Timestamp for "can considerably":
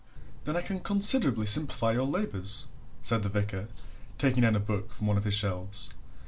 0.63-1.45